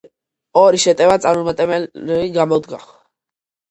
[0.61, 2.85] ორი შეტევა წარუმატებელი გამოდგა.